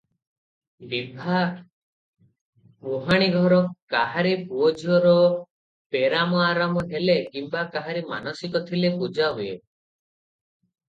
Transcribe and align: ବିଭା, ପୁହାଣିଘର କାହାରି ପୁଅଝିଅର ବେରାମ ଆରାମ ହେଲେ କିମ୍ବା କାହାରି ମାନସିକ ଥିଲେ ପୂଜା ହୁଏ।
ବିଭା, 0.91 1.41
ପୁହାଣିଘର 2.85 3.59
କାହାରି 3.95 4.31
ପୁଅଝିଅର 4.47 5.13
ବେରାମ 5.97 6.41
ଆରାମ 6.49 6.87
ହେଲେ 6.95 7.17
କିମ୍ବା 7.37 7.67
କାହାରି 7.77 8.05
ମାନସିକ 8.15 8.63
ଥିଲେ 8.71 8.93
ପୂଜା 9.03 9.29
ହୁଏ। 9.41 9.53